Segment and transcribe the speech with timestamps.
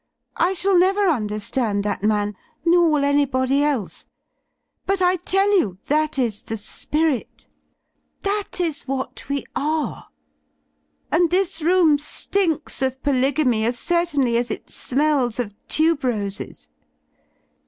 [0.37, 4.07] I shall never under stand that man, nor will anybody else.
[4.87, 7.45] But I tell you that is the spirit
[8.21, 10.07] That is what we are.
[11.11, 16.67] And this room stinks of polygamy as certainly as it smells of tube roses."